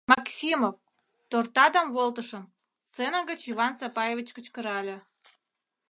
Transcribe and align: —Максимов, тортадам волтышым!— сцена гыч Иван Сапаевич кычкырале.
—Максимов, 0.13 0.75
тортадам 1.29 1.87
волтышым!— 1.95 2.51
сцена 2.89 3.19
гыч 3.29 3.41
Иван 3.51 3.73
Сапаевич 3.79 4.27
кычкырале. 4.35 4.97